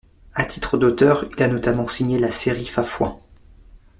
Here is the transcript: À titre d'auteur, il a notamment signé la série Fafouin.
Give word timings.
À 0.33 0.45
titre 0.45 0.79
d'auteur, 0.79 1.25
il 1.37 1.43
a 1.43 1.47
notamment 1.47 1.85
signé 1.87 2.17
la 2.17 2.31
série 2.31 2.65
Fafouin. 2.65 3.19